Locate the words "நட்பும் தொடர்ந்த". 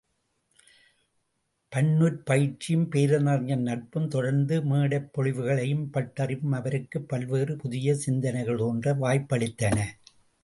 3.61-4.59